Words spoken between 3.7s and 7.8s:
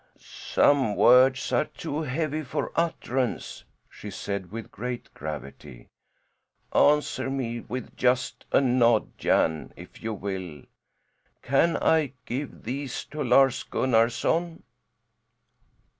she said with great gravity. "Answer me